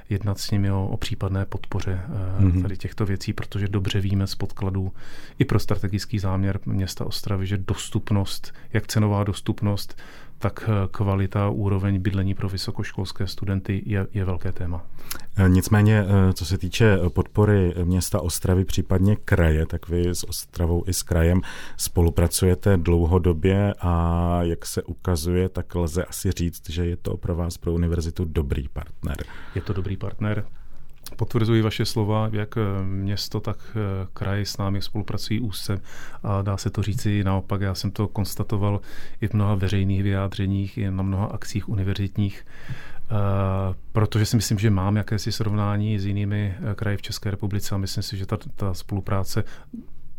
jednat 0.10 0.40
s 0.40 0.52
nimi 0.52 0.72
o, 0.72 0.88
o 0.88 0.98
případné 0.98 1.46
podpoře 1.46 2.02
mm-hmm. 2.40 2.62
tady 2.62 2.78
těchto 2.78 3.06
věcí, 3.06 3.34
protože 3.34 3.68
dobře 3.68 4.00
víme 4.00 4.28
z 4.28 4.36
podkladů 4.36 4.92
i 5.40 5.46
pro 5.46 5.60
strategický 5.60 6.20
záměr 6.20 6.60
města 6.66 7.06
Ostravy, 7.06 7.48
že 7.48 7.58
dostupnost, 7.58 8.54
jak 8.74 8.88
cenová 8.88 9.24
dostupnost, 9.24 9.98
tak 10.46 10.70
eh, 10.70 10.88
kvalita, 10.92 11.50
úroveň 11.50 12.00
bydlení 12.00 12.34
pro 12.34 12.50
vysokoškolské 12.50 13.28
studenty 13.28 13.84
je, 13.86 14.08
je 14.14 14.26
velké 14.26 14.52
téma. 14.52 14.86
Eh, 15.38 15.50
nicméně, 15.50 16.06
eh, 16.06 16.34
co 16.34 16.46
se 16.46 16.58
týče 16.58 16.98
podpory 17.10 17.74
města 17.84 18.22
Ostravy, 18.22 18.66
případně 18.66 19.16
kraje, 19.16 19.66
tak 19.66 19.90
vy 19.90 20.10
s 20.10 20.30
Ostravou 20.30 20.84
i 20.88 20.94
s 20.94 21.04
krajem 21.04 21.42
spolupracujete 21.78 22.78
dlouhodobě 22.78 23.74
a 23.80 24.40
jak 24.42 24.66
se 24.66 24.84
ukazuje, 24.84 25.50
tak 25.50 25.76
lze 25.76 26.06
asi 26.06 26.32
říct, 26.32 26.70
že 26.70 26.86
je 26.86 26.98
to 26.98 27.18
pro 27.18 27.36
vás, 27.36 27.58
pro 27.58 27.74
univerzitu, 27.74 28.26
dobrý 28.26 28.68
partner. 28.68 29.18
Je 29.56 29.62
to 29.62 29.74
dobrý 29.74 29.98
partner. 29.98 30.46
Potvrzuji 31.16 31.62
vaše 31.62 31.86
slova, 31.86 32.30
jak 32.32 32.58
eh, 32.58 32.84
město, 32.84 33.40
tak 33.40 33.58
eh, 33.70 34.08
kraj 34.14 34.46
s 34.46 34.58
námi 34.58 34.82
spolupracují 34.82 35.40
úzce 35.40 35.82
a 36.24 36.42
dá 36.42 36.58
se 36.58 36.70
to 36.70 36.84
říci 36.84 37.24
naopak. 37.24 37.62
Já 37.62 37.76
jsem 37.76 37.92
to 37.92 38.08
konstatoval 38.08 38.82
i 39.22 39.28
v 39.28 39.34
mnoha 39.34 39.56
veřejných 39.56 40.04
vyjádřeních, 40.04 40.78
i 40.78 40.92
na 40.92 41.04
mnoha 41.04 41.26
akcích 41.26 41.70
univerzitních, 41.70 42.46
eh, 42.46 43.14
protože 43.92 44.26
si 44.26 44.36
myslím, 44.36 44.60
že 44.60 44.70
mám 44.70 44.96
jakési 44.96 45.32
srovnání 45.32 46.00
s 46.00 46.06
jinými 46.06 46.56
kraji 46.76 46.98
v 46.98 47.02
České 47.02 47.32
republice 47.32 47.76
a 47.76 47.78
myslím 47.78 48.04
si, 48.04 48.18
že 48.18 48.26
ta, 48.26 48.38
ta 48.56 48.74
spolupráce 48.74 49.44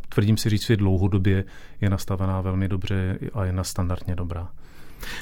tvrdím 0.08 0.36
si 0.36 0.50
říct, 0.50 0.66
že 0.66 0.76
dlouhodobě 0.76 1.44
je 1.80 1.90
nastavená 1.90 2.40
velmi 2.40 2.68
dobře 2.68 3.18
a 3.34 3.44
je 3.44 3.52
na 3.52 3.64
standardně 3.64 4.14
dobrá. 4.16 4.48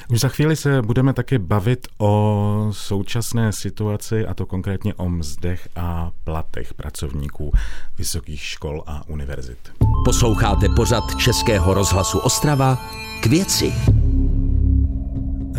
Už 0.09 0.21
za 0.21 0.29
chvíli 0.29 0.57
se 0.57 0.83
budeme 0.83 1.13
taky 1.13 1.39
bavit 1.39 1.89
o 1.99 2.69
současné 2.71 3.53
situaci, 3.53 4.27
a 4.27 4.35
to 4.35 4.47
konkrétně 4.47 4.95
o 4.95 5.09
mzdech 5.09 5.69
a 5.77 6.11
platech 6.25 6.75
pracovníků 6.75 7.53
vysokých 7.99 8.43
škol 8.43 8.83
a 8.87 9.03
univerzit. 9.09 9.59
Posloucháte 10.05 10.69
pořad 10.77 11.05
Českého 11.19 11.75
rozhlasu 11.75 12.19
Ostrava 12.19 12.79
k 13.23 13.27
věci. 13.27 13.94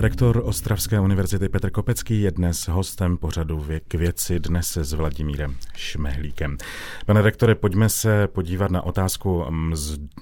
Rektor 0.06 0.42
Ostravské 0.46 1.00
univerzity 1.00 1.50
Petr 1.50 1.70
Kopecký 1.70 2.22
je 2.22 2.32
dnes 2.32 2.68
hostem 2.68 3.18
pořadu 3.18 3.66
k 3.88 3.94
věci 3.94 4.40
dnes 4.40 4.78
s 4.78 4.94
Vladimírem 4.94 5.56
Šmehlíkem. 5.76 6.58
Pane 7.06 7.22
rektore, 7.22 7.56
pojďme 7.56 7.90
se 7.90 8.28
podívat 8.28 8.72
na 8.72 8.82
otázku 8.82 9.46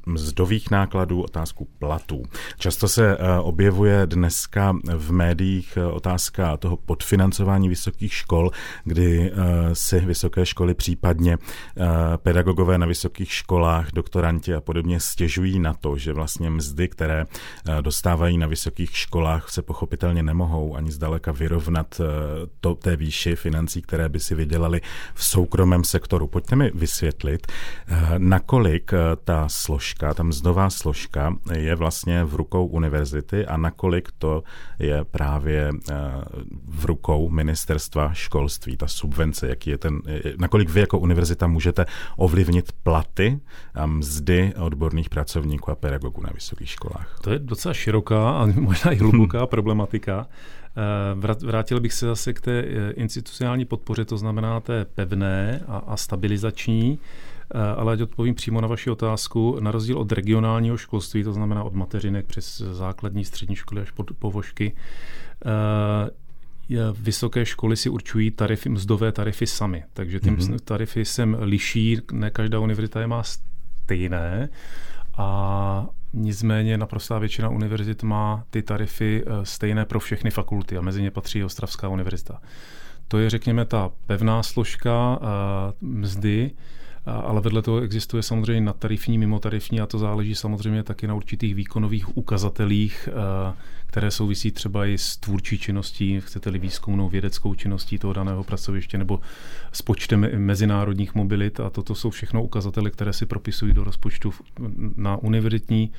mzdových 0.06 0.72
nákladů, 0.72 1.22
otázku 1.22 1.68
platů. 1.80 2.24
Často 2.58 2.88
se 2.88 3.18
eh, 3.18 3.40
objevuje 3.40 4.06
dneska 4.06 4.75
v 4.98 5.12
médiích 5.12 5.78
eh, 5.78 5.86
otázka 5.86 6.58
toho 6.58 6.78
podfinancování 6.78 7.70
vysokých 7.70 8.13
škol, 8.13 8.52
kdy 8.84 9.32
eh, 9.32 9.36
si 9.74 10.00
vysoké 10.00 10.46
školy, 10.46 10.74
případně 10.74 11.38
pedagogové 12.18 12.78
na 12.78 12.86
vysokých 12.86 13.34
školách, 13.34 13.92
doktoranti 13.94 14.54
a 14.54 14.62
podobně 14.62 15.00
stěžují 15.00 15.60
na 15.60 15.74
to, 15.74 15.98
že 15.98 16.13
vlastně 16.13 16.50
mzdy, 16.50 16.88
které 16.88 17.25
dostávají 17.82 18.38
na 18.38 18.48
vysokých 18.48 18.98
školách, 18.98 19.50
se 19.50 19.62
pochopitelně 19.74 20.24
nemohou 20.24 20.75
ani 20.75 20.92
zdaleka 20.92 21.32
vyrovnat 21.32 22.01
to, 22.62 22.75
té 22.75 22.96
výši 22.96 23.36
financí, 23.36 23.82
které 23.82 24.10
by 24.10 24.20
si 24.20 24.36
vydělali 24.36 24.82
v 25.13 25.24
soukromém 25.24 25.84
sektoru. 25.84 26.27
Pojďte 26.27 26.56
mi 26.56 26.72
vysvětlit, 26.74 27.48
nakolik 28.18 28.92
ta 29.24 29.50
složka, 29.50 30.13
ta 30.13 30.24
mzdová 30.24 30.70
složka 30.70 31.36
je 31.53 31.75
vlastně 31.75 32.24
v 32.24 32.36
rukou 32.36 32.65
univerzity 32.65 33.46
a 33.46 33.58
nakolik 33.58 34.10
to 34.18 34.44
je 34.80 35.03
právě 35.03 35.72
v 36.68 36.86
rukou 36.86 37.30
ministerstva 37.30 38.13
školství, 38.13 38.77
ta 38.77 38.88
subvence, 38.88 39.48
jaký 39.48 39.70
je 39.70 39.77
ten, 39.77 40.00
nakolik 40.38 40.70
vy 40.70 40.80
jako 40.80 41.00
univerzita 41.00 41.48
můžete 41.48 41.86
ovlivnit 42.18 42.72
platy 42.84 43.39
a 43.74 43.86
mzdy 43.86 44.53
odborných 44.60 45.10
pracovníků 45.10 45.72
a 45.72 45.75
pedagogů 45.75 46.22
na 46.22 46.30
vysokých 46.34 46.70
školách? 46.70 47.20
To 47.22 47.32
je 47.32 47.39
docela 47.39 47.74
široká 47.74 48.30
a 48.30 48.46
možná 48.46 48.92
i 48.92 48.96
hluboká 48.96 49.46
problematika. 49.53 50.27
Eh, 50.77 51.45
vrátil 51.45 51.79
bych 51.79 51.93
se 51.93 52.05
zase 52.05 52.33
k 52.33 52.41
té 52.41 52.60
eh, 52.60 52.91
institucionální 52.91 53.65
podpoře, 53.65 54.05
to 54.05 54.17
znamená 54.17 54.60
té 54.60 54.86
pevné 54.86 55.62
a, 55.67 55.77
a 55.77 55.98
stabilizační, 55.98 57.00
eh, 57.00 57.60
ale 57.77 57.93
ať 57.93 58.01
odpovím 58.01 58.36
přímo 58.36 58.62
na 58.62 58.67
vaši 58.67 58.89
otázku, 58.89 59.57
na 59.60 59.72
rozdíl 59.72 59.98
od 59.98 60.12
regionálního 60.12 60.77
školství, 60.77 61.24
to 61.24 61.33
znamená 61.33 61.63
od 61.63 61.74
mateřinek 61.74 62.25
přes 62.25 62.57
základní, 62.57 63.25
střední 63.25 63.55
školy 63.55 63.81
až 63.81 63.91
po 63.91 64.03
povožky, 64.03 64.75
vysoké 67.00 67.45
školy 67.45 67.77
si 67.77 67.89
určují 67.89 68.31
tarify, 68.31 68.69
mzdové 68.69 69.12
tarify 69.12 69.48
sami. 69.48 69.83
Takže 69.93 70.19
ty 70.19 70.31
mm-hmm. 70.31 70.60
tarify 70.63 71.05
se 71.05 71.24
liší, 71.24 71.98
ne 72.12 72.29
každá 72.29 72.60
univerzita 72.60 73.00
je 73.00 73.07
má 73.07 73.24
stejné 73.24 74.50
a 75.17 75.88
nicméně 76.13 76.77
naprostá 76.77 77.20
většina 77.20 77.50
univerzit 77.50 78.03
má 78.03 78.43
ty 78.50 78.62
tarify 78.62 79.24
eh, 79.25 79.46
stejné 79.46 79.86
pro 79.86 80.00
všechny 80.00 80.32
fakulty 80.32 80.77
a 80.77 80.82
mezi 80.82 81.01
ně 81.01 81.12
patří 81.12 81.43
Ostravská 81.43 81.89
univerzita. 81.89 82.41
To 83.08 83.20
je, 83.20 83.29
řekněme, 83.29 83.65
ta 83.65 83.91
pevná 84.08 84.43
složka 84.43 85.20
eh, 85.22 85.74
mzdy, 85.82 86.51
ale 87.05 87.41
vedle 87.41 87.62
toho 87.62 87.81
existuje 87.81 88.24
samozřejmě 88.24 88.62
nadtarifní, 88.62 89.17
mimotarifní 89.17 89.81
a 89.81 89.86
to 89.86 90.00
záleží 90.00 90.36
samozřejmě 90.36 90.83
taky 90.83 91.07
na 91.07 91.13
určitých 91.13 91.55
výkonových 91.55 92.17
ukazatelích, 92.17 93.10
eh, 93.12 93.53
které 93.86 94.12
souvisí 94.12 94.51
třeba 94.51 94.86
i 94.86 94.98
s 94.98 95.17
tvůrčí 95.17 95.57
činností, 95.57 96.22
chcete-li 96.22 96.60
výzkumnou 96.60 97.10
vědeckou 97.10 97.53
činností 97.53 97.98
toho 97.98 98.13
daného 98.13 98.43
pracoviště 98.43 98.98
nebo 98.98 99.19
s 99.72 99.81
počtem 99.81 100.27
mezinárodních 100.38 101.15
mobilit. 101.15 101.60
A 101.60 101.69
toto 101.69 101.95
jsou 101.95 102.10
všechno 102.10 102.43
ukazatele, 102.43 102.89
které 102.89 103.13
si 103.13 103.25
propisují 103.25 103.74
do 103.74 103.83
rozpočtu 103.83 104.33
na 104.95 105.17
univerzitní 105.17 105.91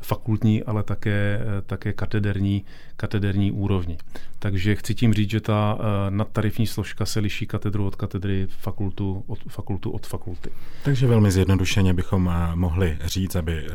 fakultní, 0.00 0.62
ale 0.62 0.82
také, 0.82 1.40
také 1.66 1.92
katederní, 1.92 2.64
katederní 2.96 3.52
úrovni. 3.52 3.98
Takže 4.38 4.74
chci 4.74 4.94
tím 4.94 5.14
říct, 5.14 5.30
že 5.30 5.40
ta 5.40 5.78
eh, 5.78 6.10
nadtarifní 6.10 6.66
složka 6.66 7.06
se 7.06 7.20
liší 7.20 7.46
katedru 7.46 7.86
od 7.86 7.96
katedry, 7.96 8.46
fakultu 8.50 9.24
od, 9.26 9.38
fakultu 9.48 9.90
od 9.90 10.06
fakulty. 10.06 10.50
Takže 10.84 11.06
velmi 11.06 11.30
zjednodušeně 11.30 11.94
bychom 11.94 12.30
eh, 12.32 12.56
mohli 12.56 12.98
říct, 13.04 13.36
aby 13.36 13.66
eh, 13.70 13.72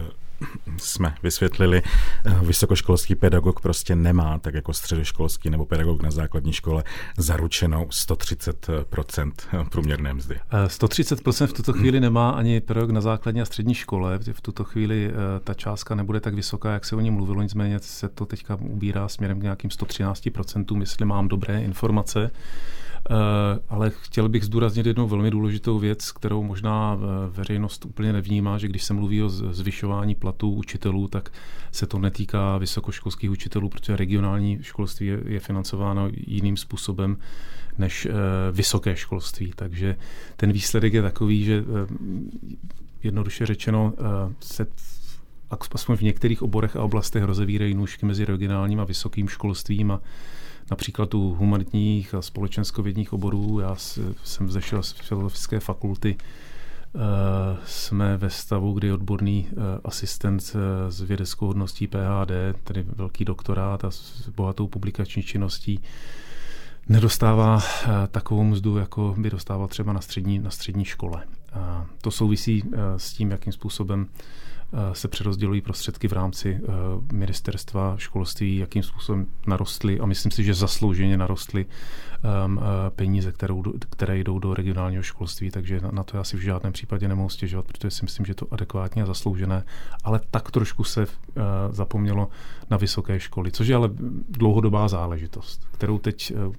jsme 0.78 1.16
vysvětlili, 1.24 1.82
eh, 2.26 2.40
vysokoškolský 2.42 3.16
pedagog 3.16 3.62
prostě 3.62 3.96
nemá, 3.96 4.40
tak 4.40 4.54
jako 4.54 4.74
středoškolský 4.74 5.50
nebo 5.50 5.66
pedagog 5.66 6.04
na 6.04 6.12
základní 6.12 6.54
škole, 6.54 6.84
zaručenou 7.18 7.88
130% 7.90 9.32
průměrné 9.72 10.14
mzdy. 10.14 10.40
130% 10.68 11.48
v 11.48 11.54
tuto 11.54 11.74
chvíli 11.74 12.00
nemá 12.00 12.30
ani 12.30 12.62
pedagog 12.62 12.92
na 12.92 13.02
základní 13.02 13.42
a 13.42 13.46
střední 13.46 13.74
škole. 13.74 14.20
V 14.32 14.42
tuto 14.42 14.64
chvíli 14.64 15.10
eh, 15.10 15.40
ta 15.40 15.54
částka 15.54 15.96
nebude 15.96 16.20
tak 16.20 16.34
vysoká, 16.34 16.74
jak 16.74 16.86
se 16.86 16.96
o 16.96 17.00
ní 17.00 17.12
mluvilo, 17.12 17.42
nicméně 17.42 17.80
se 17.80 18.10
to 18.10 18.26
teďka 18.26 18.56
ubírá 18.56 19.08
směrem 19.08 19.40
k 19.40 19.44
nějakým 19.44 19.70
113%, 19.70 20.80
jestli 20.80 21.06
mám 21.06 21.28
dobré 21.28 21.62
informace. 21.62 22.32
Eh, 23.10 23.14
ale 23.70 23.90
chtěl 23.90 24.30
bych 24.30 24.44
zdůraznit 24.44 24.86
jednu 24.86 25.08
velmi 25.08 25.32
důležitou 25.32 25.80
věc, 25.80 26.12
kterou 26.12 26.44
možná 26.44 26.98
veřejnost 27.30 27.86
úplně 27.86 28.14
nevnímá, 28.14 28.58
že 28.58 28.68
když 28.68 28.84
se 28.84 28.94
mluví 28.94 29.24
o 29.24 29.30
zvyšování 29.30 30.16
platů 30.16 30.54
učitelů, 30.54 31.08
tak 31.08 31.32
se 31.72 31.88
to 31.88 32.00
netýká 32.00 32.58
vysokoškolských 32.58 33.32
učitelů, 33.32 33.70
protože 33.70 33.96
regionální 33.96 34.60
školství 34.62 35.12
je, 35.26 35.40
financováno 35.40 36.10
jiným 36.14 36.58
způsobem 36.58 37.18
než 37.78 38.06
eh, 38.06 38.12
vysoké 38.52 38.96
školství. 38.96 39.54
Takže 39.56 39.96
ten 40.36 40.52
výsledek 40.52 40.94
je 40.94 41.02
takový, 41.02 41.44
že 41.44 41.64
eh, 41.64 41.94
jednoduše 43.04 43.46
řečeno 43.46 43.94
se 44.40 44.68
aspoň 45.52 45.96
v 45.96 46.02
některých 46.02 46.42
oborech 46.42 46.76
a 46.76 46.84
oblastech 46.84 47.24
rozevírají 47.24 47.74
nůžky 47.74 48.06
mezi 48.06 48.26
regionálním 48.26 48.80
a 48.80 48.84
vysokým 48.84 49.28
školstvím 49.28 49.92
a 49.92 50.02
například 50.70 51.14
u 51.14 51.36
humanitních 51.40 52.16
a 52.16 52.22
společenskovědních 52.22 53.14
oborů. 53.14 53.60
Já 53.60 53.76
jsem 54.24 54.46
vzešel 54.46 54.84
z 54.84 54.92
filozofické 54.92 55.60
fakulty, 55.60 56.18
eh, 56.18 57.00
jsme 57.66 58.18
ve 58.18 58.30
stavu, 58.30 58.74
kdy 58.74 58.92
odborný 58.92 59.48
eh, 59.52 59.56
asistent 59.84 60.56
eh, 60.56 60.92
s 60.92 61.02
vědeckou 61.02 61.48
hodností 61.48 61.88
PhD, 61.88 62.32
tedy 62.64 62.84
velký 62.96 63.26
doktorát 63.26 63.86
a 63.86 63.92
s 63.92 64.30
bohatou 64.30 64.68
publikační 64.68 65.24
činností, 65.24 65.80
nedostává 66.90 67.62
takovou 68.12 68.44
mzdu, 68.44 68.78
jako 68.78 69.16
by 69.18 69.30
dostával 69.30 69.68
třeba 69.68 69.94
na 69.94 70.02
střední, 70.02 70.40
na 70.40 70.50
střední 70.50 70.86
škole. 70.86 71.24
A 71.54 71.86
to 72.02 72.12
souvisí 72.12 72.64
s 72.98 73.14
tím, 73.14 73.32
jakým 73.32 73.54
způsobem 73.54 74.08
se 74.94 75.08
přerozdělují 75.08 75.62
prostředky 75.62 76.08
v 76.08 76.14
rámci 76.14 76.60
eh, 76.64 76.68
ministerstva 77.14 77.96
školství, 77.98 78.58
jakým 78.58 78.84
způsobem 78.84 79.28
narostly 79.48 80.00
a 80.00 80.06
myslím 80.06 80.32
si, 80.32 80.44
že 80.44 80.54
zaslouženě 80.54 81.18
narostly 81.18 81.66
ehm, 82.24 82.60
eh, 82.60 82.90
peníze, 82.90 83.32
kterou, 83.32 83.64
které 83.90 84.18
jdou 84.18 84.40
do 84.40 84.54
regionálního 84.54 85.04
školství, 85.04 85.52
takže 85.52 85.82
na 85.92 86.04
to 86.04 86.18
já 86.18 86.24
si 86.24 86.38
v 86.38 86.42
žádném 86.42 86.74
případě 86.74 87.08
nemohu 87.08 87.30
stěžovat, 87.30 87.66
protože 87.66 87.92
si 87.92 88.06
myslím, 88.06 88.26
že 88.26 88.36
to 88.36 88.48
adekvátně 88.52 89.04
a 89.04 89.06
zasloužené, 89.06 89.64
ale 90.04 90.20
tak 90.32 90.52
trošku 90.52 90.84
se 90.84 91.06
zapomnělo 91.72 92.30
na 92.70 92.78
vysoké 92.78 93.20
školy, 93.20 93.52
což 93.52 93.68
je 93.68 93.76
ale 93.76 93.90
dlouhodobá 94.30 94.88
záležitost, 94.88 95.68
kterou 95.72 95.98
teď 95.98 96.34
Eh, 96.36 96.56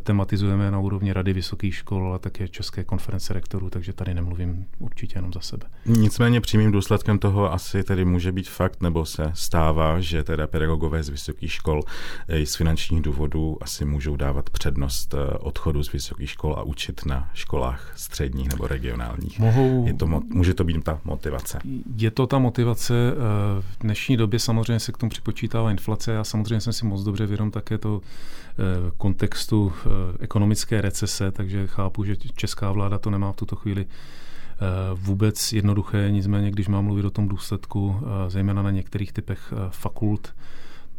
tematizujeme 0.00 0.70
na 0.70 0.78
úrovni 0.78 1.12
Rady 1.12 1.32
vysokých 1.32 1.74
škol, 1.74 2.06
ale 2.06 2.18
také 2.18 2.48
České 2.48 2.84
konference 2.84 3.32
rektorů, 3.34 3.70
takže 3.70 3.92
tady 3.92 4.14
nemluvím 4.14 4.66
určitě 4.78 5.18
jenom 5.18 5.32
za 5.32 5.40
sebe. 5.40 5.66
Nicméně 5.86 6.40
přímým 6.40 6.72
důsledkem 6.72 7.18
toho 7.18 7.52
asi 7.52 7.84
tedy 7.84 8.04
může 8.04 8.32
být 8.32 8.48
fakt, 8.48 8.82
nebo 8.82 9.06
se 9.06 9.30
stává, 9.34 10.00
že 10.00 10.24
teda 10.24 10.46
pedagogové 10.46 11.02
z 11.02 11.08
vysokých 11.08 11.52
škol 11.52 11.82
eh, 12.28 12.46
z 12.46 12.54
finančních 12.54 13.02
důvodů 13.02 13.58
asi 13.60 13.84
můžou 13.84 14.16
dávat 14.16 14.50
přednost 14.50 15.14
eh, 15.14 15.38
odchodu 15.38 15.82
z 15.82 15.92
vysokých 15.92 16.30
škol 16.30 16.54
a 16.58 16.62
učit 16.62 17.06
na 17.06 17.30
školách 17.34 17.92
středních 17.96 18.48
nebo 18.48 18.66
regionálních. 18.66 19.38
Mohou... 19.38 19.86
Je 19.86 19.94
to, 19.94 20.06
může 20.06 20.54
to 20.54 20.64
být 20.64 20.84
ta 20.84 21.00
motivace? 21.04 21.58
Je 21.96 22.10
to 22.10 22.26
ta 22.26 22.38
motivace. 22.38 22.94
V 23.60 23.78
dnešní 23.80 24.16
době 24.16 24.38
samozřejmě 24.38 24.80
se 24.80 24.92
k 24.92 24.98
tomu 24.98 25.10
připočítává 25.10 25.70
inflace. 25.70 26.12
Já 26.12 26.24
samozřejmě 26.24 26.60
jsem 26.60 26.72
si 26.72 26.86
moc 26.86 27.02
dobře 27.02 27.26
vědom 27.26 27.50
také 27.50 27.78
to 27.78 28.00
kontextu 28.96 29.65
Eh, 29.76 30.16
ekonomické 30.20 30.80
recese, 30.80 31.32
takže 31.32 31.66
chápu, 31.66 32.04
že 32.04 32.16
česká 32.16 32.72
vláda 32.72 32.98
to 32.98 33.10
nemá 33.10 33.32
v 33.32 33.36
tuto 33.36 33.56
chvíli 33.56 33.86
eh, 33.86 34.58
vůbec 34.94 35.52
jednoduché, 35.52 36.10
nicméně 36.10 36.50
když 36.50 36.68
mám 36.68 36.84
mluvit 36.84 37.04
o 37.04 37.10
tom 37.10 37.28
důsledku, 37.28 37.96
eh, 38.00 38.30
zejména 38.30 38.62
na 38.62 38.70
některých 38.70 39.12
typech 39.12 39.52
fakult, 39.70 40.34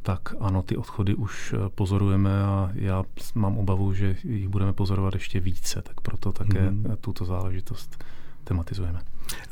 tak 0.02 0.34
ano, 0.40 0.62
ty 0.64 0.78
odchody 0.78 1.16
už 1.16 1.56
pozorujeme 1.76 2.44
a 2.44 2.72
já 2.74 3.04
mám 3.36 3.58
obavu, 3.58 3.94
že 3.94 4.16
jich 4.24 4.48
budeme 4.48 4.74
pozorovat 4.74 5.14
ještě 5.14 5.40
více, 5.40 5.82
tak 5.82 6.02
proto 6.02 6.32
také 6.32 6.70
mm-hmm. 6.70 6.96
tuto 7.02 7.26
záležitost 7.26 8.04
tematizujeme. 8.44 9.00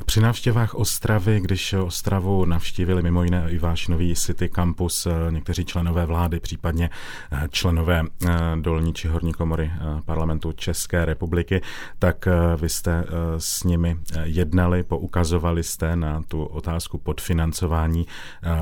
Při 0.06 0.20
návštěvách 0.20 0.74
Ostravy, 0.74 1.40
když 1.40 1.72
Ostravu 1.72 2.44
navštívili 2.44 3.02
mimo 3.02 3.24
jiné 3.24 3.46
i 3.48 3.58
váš 3.58 3.88
nový 3.88 4.14
City 4.14 4.48
Campus, 4.48 5.06
eh, 5.06 5.10
někteří 5.30 5.64
členové 5.64 6.06
vlády, 6.06 6.40
případně 6.40 6.90
eh, 7.32 7.48
členové 7.50 8.02
eh, 8.02 8.30
dolní 8.60 8.94
či 8.94 9.08
horní 9.08 9.32
komory 9.32 9.72
parlamentu 10.04 10.52
České 10.52 11.04
republiky, 11.04 11.60
tak 11.98 12.28
vy 12.56 12.68
jste 12.68 13.04
s 13.38 13.64
nimi 13.64 13.96
jednali, 14.22 14.82
poukazovali 14.82 15.62
jste 15.62 15.96
na 15.96 16.22
tu 16.28 16.44
otázku 16.44 16.98
podfinancování 16.98 18.06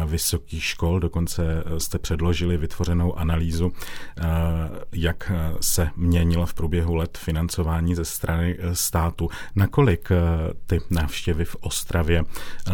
vysokých 0.07 0.65
škol, 0.65 1.01
dokonce 1.01 1.65
jste 1.79 1.99
předložili 1.99 2.57
vytvořenou 2.57 3.19
analýzu, 3.19 3.73
jak 4.93 5.33
se 5.61 5.91
měnilo 5.97 6.47
v 6.47 6.55
průběhu 6.55 6.95
let 6.95 7.19
financování 7.19 7.95
ze 7.95 8.05
strany 8.05 8.59
státu. 8.73 9.29
Nakolik 9.55 10.09
ty 10.67 10.81
návštěvy 11.05 11.45
v 11.45 11.57
Ostravě 11.61 12.25
eh, 12.25 12.73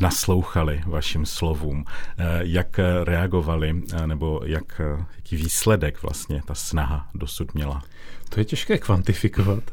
naslouchali 0.00 0.82
vašim 0.86 1.26
slovům, 1.26 1.84
eh, 1.84 2.24
jak 2.42 2.80
reagovali, 3.04 3.82
eh, 3.92 4.06
nebo 4.06 4.40
jak, 4.44 4.80
jaký 5.16 5.36
výsledek 5.36 6.02
vlastně 6.02 6.42
ta 6.46 6.54
snaha 6.54 7.08
dosud 7.14 7.54
měla? 7.54 7.82
To 8.28 8.40
je 8.40 8.44
těžké 8.44 8.78
kvantifikovat. 8.78 9.64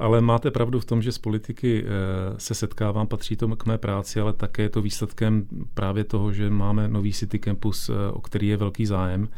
ale 0.00 0.20
máte 0.20 0.50
pravdu 0.50 0.80
v 0.80 0.84
tom, 0.84 1.02
že 1.02 1.12
z 1.12 1.18
politiky 1.18 1.84
se 2.38 2.54
setkávám, 2.54 3.06
patří 3.06 3.36
to 3.36 3.56
k 3.56 3.66
mé 3.66 3.78
práci, 3.78 4.20
ale 4.20 4.32
také 4.32 4.62
je 4.62 4.68
to 4.68 4.82
výsledkem 4.82 5.46
právě 5.74 6.04
toho, 6.04 6.32
že 6.32 6.50
máme 6.50 6.88
nový 6.88 7.12
City 7.12 7.38
Campus, 7.38 7.90
o 8.12 8.20
který 8.20 8.48
je 8.48 8.56
velký 8.56 8.86
zájem 8.86 9.28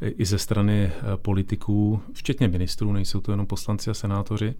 i 0.00 0.24
ze 0.24 0.38
strany 0.38 0.92
politiků, 1.16 2.00
včetně 2.14 2.48
ministrů, 2.48 2.92
nejsou 2.92 3.20
to 3.20 3.32
jenom 3.32 3.46
poslanci 3.46 3.90
a 3.90 3.94
senátoři. 3.94 4.54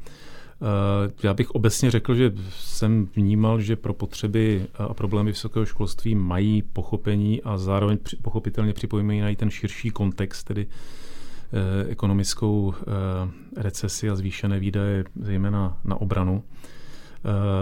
Eh, 0.63 1.13
já 1.23 1.35
bych 1.35 1.51
obecně 1.51 1.91
řekl, 1.91 2.15
že 2.15 2.33
jsem 2.51 3.09
vnímal, 3.17 3.61
že 3.61 3.77
pro 3.77 3.95
potřeby 3.95 4.67
a 4.75 4.95
problémy 4.95 5.31
vysokého 5.31 5.67
školství 5.67 6.15
mají 6.15 6.63
pochopení 6.63 7.43
a 7.43 7.59
zároveň 7.59 7.99
pochopitelně 8.23 8.73
připojímají 8.73 9.21
na 9.21 9.35
ten 9.35 9.51
širší 9.51 9.91
kontext, 9.91 10.47
tedy 10.47 10.67
eh, 10.67 11.91
ekonomickou 11.91 12.75
eh, 12.75 13.63
recesi 13.63 14.11
a 14.11 14.17
zvýšené 14.17 14.59
výdaje, 14.61 15.05
zejména 15.21 15.81
na 15.85 16.01
obranu. 16.01 16.45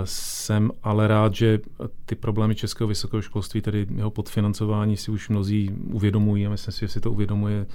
Jsem 0.05 0.71
ale 0.83 1.09
rád, 1.09 1.35
že 1.35 1.59
ty 2.07 2.15
problémy 2.15 2.55
českého 2.55 2.89
vysokého 2.89 3.23
školství, 3.23 3.61
tedy 3.61 3.87
jeho 3.95 4.11
podfinancování, 4.11 4.97
si 4.97 5.11
už 5.11 5.29
mnozí 5.29 5.71
uvědomují 5.93 6.47
a 6.47 6.51
myslím 6.51 6.73
si, 6.73 6.81
že 6.81 6.89
si 6.89 7.01
to 7.01 7.13
uvědomuje 7.13 7.67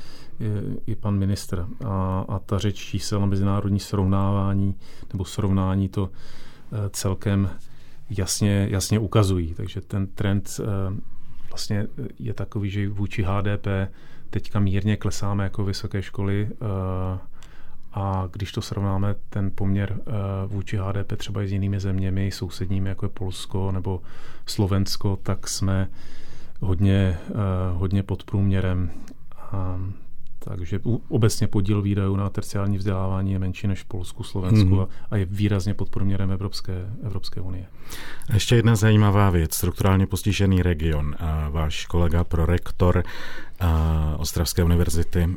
i 0.88 0.96
pan 0.96 1.18
ministr. 1.18 1.68
A, 1.86 2.26
a 2.30 2.40
ta 2.40 2.60
řeč 2.60 2.76
čísel 2.76 3.24
a 3.24 3.26
mezinárodní 3.26 3.80
srovnávání 3.80 4.76
nebo 5.14 5.26
srovnání 5.26 5.90
to 5.90 6.10
eh, 6.10 6.90
celkem 6.90 7.50
jasně, 8.10 8.68
jasně 8.72 9.00
ukazují. 9.00 9.54
Takže 9.54 9.82
ten 9.82 10.08
trend 10.08 10.50
eh, 10.60 10.66
vlastně 11.50 11.88
je 12.20 12.34
takový, 12.34 12.70
že 12.70 12.90
vůči 12.90 13.24
HDP 13.24 13.68
teďka 14.30 14.60
mírně 14.60 14.98
klesáme 14.98 15.44
jako 15.44 15.64
vysoké 15.64 16.02
školy 16.02 16.50
eh, 16.52 17.33
a 17.94 18.30
když 18.32 18.52
to 18.52 18.62
srovnáme 18.62 19.16
ten 19.30 19.52
poměr 19.56 20.00
vůči 20.48 20.78
HDP 20.78 21.18
třeba 21.18 21.44
i 21.44 21.48
s 21.48 21.52
jinými 21.52 21.80
zeměmi, 21.80 22.32
sousedními, 22.32 22.90
jako 22.90 23.06
je 23.06 23.10
Polsko 23.10 23.72
nebo 23.72 24.02
Slovensko, 24.46 25.20
tak 25.24 25.48
jsme 25.48 25.88
hodně, 26.60 27.18
hodně 27.74 28.04
pod 28.04 28.24
průměrem. 28.24 28.92
Takže 30.40 30.80
obecně 31.10 31.48
podíl 31.48 31.82
výdajů 31.82 32.16
na 32.16 32.30
terciální 32.30 32.78
vzdělávání 32.78 33.32
je 33.32 33.40
menší 33.40 33.68
než 33.68 33.82
v 33.82 33.86
Polsku, 33.86 34.24
Slovensku 34.24 34.70
mm-hmm. 34.70 34.88
a 35.12 35.18
je 35.18 35.26
výrazně 35.26 35.74
pod 35.74 35.90
průměrem 35.90 36.32
Evropské, 36.32 36.74
Evropské 37.04 37.42
unie. 37.42 37.66
Ještě 38.34 38.56
jedna 38.56 38.76
zajímavá 38.76 39.30
věc. 39.30 39.54
Strukturálně 39.54 40.08
postižený 40.08 40.62
region. 40.62 41.16
A 41.20 41.50
váš 41.50 41.86
kolega, 41.86 42.24
prorektor 42.24 42.98
a 42.98 43.04
Ostravské 44.18 44.64
univerzity, 44.64 45.36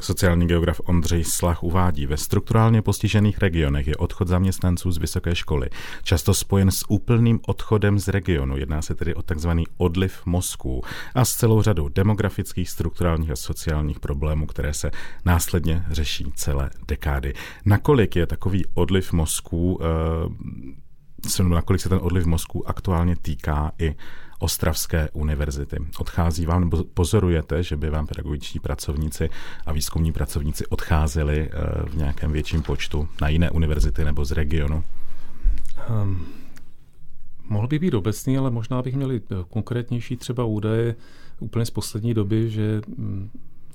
sociální 0.00 0.46
geograf 0.46 0.80
Ondřej 0.84 1.24
Slach 1.24 1.62
uvádí, 1.62 2.06
ve 2.06 2.16
strukturálně 2.16 2.82
postižených 2.82 3.38
regionech 3.38 3.86
je 3.86 3.96
odchod 3.96 4.28
zaměstnanců 4.28 4.92
z 4.92 4.98
vysoké 4.98 5.34
školy 5.34 5.68
často 6.02 6.34
spojen 6.34 6.70
s 6.70 6.90
úplným 6.90 7.40
odchodem 7.46 7.98
z 7.98 8.08
regionu. 8.08 8.56
Jedná 8.56 8.82
se 8.82 8.94
tedy 8.94 9.14
o 9.14 9.22
takzvaný 9.22 9.64
odliv 9.76 10.26
mozků 10.26 10.82
a 11.14 11.24
s 11.24 11.36
celou 11.36 11.62
řadou 11.62 11.88
demografických, 11.88 12.70
strukturálních 12.70 13.30
a 13.30 13.36
sociálních 13.36 14.00
problémů, 14.00 14.46
které 14.46 14.74
se 14.74 14.90
následně 15.24 15.84
řeší 15.90 16.32
celé 16.34 16.70
dekády. 16.88 17.34
Nakolik 17.64 18.16
je 18.16 18.26
takový 18.26 18.64
odliv 18.74 19.12
mozků 19.12 19.80
nakolik 21.48 21.82
se 21.82 21.88
ten 21.88 21.98
odliv 22.02 22.26
mozku 22.26 22.68
aktuálně 22.68 23.16
týká 23.16 23.72
i 23.78 23.94
Ostravské 24.42 25.08
univerzity. 25.12 25.76
Odchází 25.98 26.46
vám, 26.46 26.60
nebo 26.60 26.84
pozorujete, 26.84 27.62
že 27.62 27.76
by 27.76 27.90
vám 27.90 28.06
pedagogičtí 28.06 28.60
pracovníci 28.60 29.30
a 29.66 29.72
výzkumní 29.72 30.12
pracovníci 30.12 30.66
odcházeli 30.66 31.50
eh, 31.52 31.88
v 31.88 31.96
nějakém 31.96 32.32
větším 32.32 32.62
počtu 32.62 33.08
na 33.20 33.28
jiné 33.28 33.50
univerzity 33.50 34.04
nebo 34.04 34.24
z 34.24 34.32
regionu? 34.32 34.84
Um, 36.02 36.26
mohl 37.48 37.68
by 37.68 37.78
být 37.78 37.94
obecný, 37.94 38.38
ale 38.38 38.50
možná 38.50 38.82
bych 38.82 38.96
měli 38.96 39.20
eh, 39.20 39.34
konkrétnější 39.48 40.16
třeba 40.16 40.44
údaje 40.44 40.96
úplně 41.40 41.64
z 41.64 41.70
poslední 41.70 42.14
doby, 42.14 42.50
že 42.50 42.80
mm, 42.88 43.30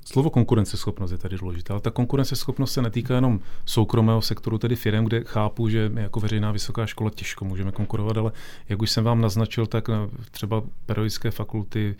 Slovo 0.08 0.30
konkurenceschopnost 0.30 1.12
je 1.12 1.18
tady 1.18 1.38
důležité, 1.38 1.74
ale 1.74 1.82
ta 1.82 1.92
konkurenceschopnost 1.92 2.74
se 2.74 2.82
netýká 2.82 3.16
jenom 3.16 3.40
soukromého 3.66 4.22
sektoru, 4.22 4.58
tedy 4.58 4.76
firm, 4.76 5.06
kde 5.06 5.24
chápu, 5.24 5.70
že 5.70 5.92
jako 5.96 6.20
veřejná 6.20 6.52
vysoká 6.52 6.86
škola 6.86 7.10
těžko 7.10 7.46
můžeme 7.46 7.72
konkurovat, 7.72 8.18
ale 8.18 8.32
jak 8.70 8.82
už 8.82 8.92
jsem 8.92 9.04
vám 9.04 9.22
naznačil, 9.22 9.66
tak 9.66 9.90
eh, 9.90 9.94
třeba 10.32 10.64
pedagogické 10.86 11.32
fakulty, 11.32 11.96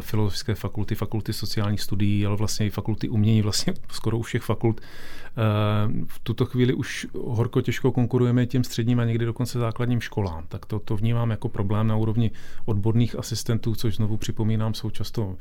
filozofické 0.00 0.54
fakulty, 0.54 0.94
fakulty 0.94 1.32
sociálních 1.32 1.80
studií, 1.80 2.26
ale 2.26 2.36
vlastně 2.36 2.66
i 2.66 2.70
fakulty 2.70 3.08
umění, 3.08 3.42
vlastně 3.42 3.74
skoro 3.90 4.18
u 4.18 4.22
všech 4.22 4.42
fakult. 4.42 4.80
Eh, 4.80 6.04
v 6.06 6.18
tuto 6.22 6.46
chvíli 6.46 6.74
už 6.74 7.06
horko 7.14 7.60
těžko 7.60 7.92
konkurujeme 7.92 8.46
těm 8.46 8.64
středním 8.64 9.00
a 9.00 9.04
někdy 9.04 9.26
dokonce 9.26 9.58
základním 9.58 10.00
školám. 10.00 10.44
Tak 10.48 10.66
to, 10.66 10.78
to 10.78 10.96
vnímám 10.96 11.30
jako 11.30 11.48
problém 11.48 11.86
na 11.86 11.96
úrovni 11.96 12.30
odborných 12.64 13.18
asistentů, 13.18 13.74
což 13.74 13.96
znovu 13.96 14.16
připomínám, 14.16 14.74
jsou 14.74 14.90
často 14.90 15.36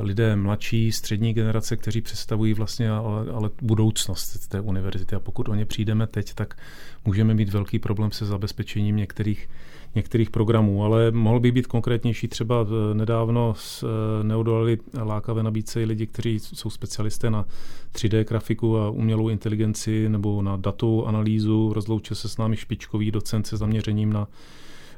lidé 0.00 0.36
mladší, 0.36 0.92
střední 0.92 1.34
generace, 1.34 1.76
kteří 1.76 2.00
představují 2.00 2.54
vlastně 2.54 2.90
ale, 2.90 3.30
ale 3.32 3.50
budoucnost 3.62 4.48
té 4.48 4.60
univerzity. 4.60 5.16
A 5.16 5.20
pokud 5.20 5.48
o 5.48 5.54
ně 5.54 5.66
přijdeme 5.66 6.06
teď, 6.06 6.34
tak 6.34 6.56
můžeme 7.04 7.34
mít 7.34 7.48
velký 7.48 7.78
problém 7.78 8.12
se 8.12 8.26
zabezpečením 8.26 8.96
některých, 8.96 9.48
některých 9.94 10.30
programů. 10.30 10.84
Ale 10.84 11.10
mohl 11.10 11.40
by 11.40 11.52
být 11.52 11.66
konkrétnější. 11.66 12.28
Třeba 12.28 12.66
nedávno 12.92 13.54
eh, 13.54 13.86
neodolali 14.24 14.78
lákavé 15.02 15.42
nabídce 15.42 15.82
i 15.82 15.84
lidi, 15.84 16.06
kteří 16.06 16.38
jsou 16.40 16.70
specialisté 16.70 17.30
na 17.30 17.44
3D 17.92 18.24
grafiku 18.24 18.78
a 18.78 18.90
umělou 18.90 19.28
inteligenci 19.28 20.08
nebo 20.08 20.42
na 20.42 20.56
datovou 20.56 21.06
analýzu. 21.06 21.72
Rozloučil 21.72 22.16
se 22.16 22.28
s 22.28 22.36
námi 22.36 22.56
špičkový 22.56 23.10
docent 23.10 23.46
se 23.46 23.56
zaměřením 23.56 24.12
na 24.12 24.28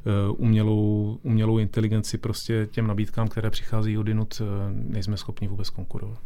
Eh, 0.07 0.31
umělou, 0.31 1.19
umělou 1.23 1.59
inteligenci 1.59 2.19
prostě 2.19 2.69
těm 2.71 2.87
nabídkám, 2.87 3.29
které 3.29 3.51
přichází 3.51 3.99
odinut, 3.99 4.43
eh, 4.43 4.45
nejsme 4.73 5.17
schopni 5.17 5.49
vůbec 5.49 5.71
konkurovat. 5.71 6.19